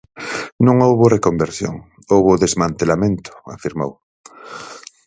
Non 0.65 0.75
houbo 0.85 1.05
reconversión, 1.15 1.75
houbo 2.11 2.41
desmantelamento, 2.43 3.31
afirmou. 3.55 3.91